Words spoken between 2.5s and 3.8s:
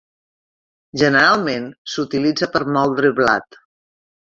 per moldre blat.